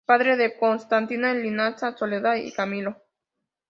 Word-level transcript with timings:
Padre 0.07 0.35
de 0.35 0.57
Constanza, 0.57 1.13
Liliana, 1.35 1.77
Soledad 1.95 2.33
y 2.37 2.51
Camilo. 2.51 3.03